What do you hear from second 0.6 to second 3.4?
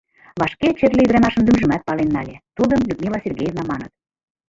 черле ӱдырамашын лӱмжымат пален нале: тудым Людмила